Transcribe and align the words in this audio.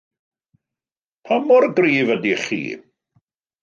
Pa 1.25 1.35
mor 1.47 1.63
gryf 1.75 2.09
ydych 2.15 2.43
chi? 2.47 2.61